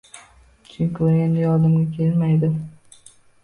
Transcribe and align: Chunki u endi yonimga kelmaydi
Chunki 0.69 0.97
u 1.05 1.05
endi 1.25 1.39
yonimga 1.45 1.83
kelmaydi 1.95 2.53